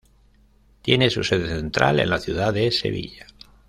Tiene 0.81 1.11
su 1.11 1.23
sede 1.23 1.49
central 1.55 1.99
en 1.99 2.09
la 2.09 2.17
ciudad 2.17 2.51
de 2.55 2.71
Sevilla 2.71 3.27